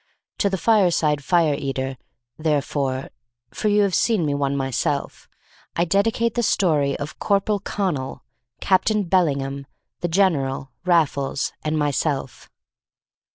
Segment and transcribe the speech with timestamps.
[0.39, 1.95] To the fireside fire eater,
[2.35, 3.09] therefore
[3.51, 5.29] (for you have seen me one myself),
[5.75, 8.21] I dedicate the story of Corporal Connal,
[8.61, 9.67] Captain Bellingham,
[9.99, 12.49] the General, Raffles, and myself.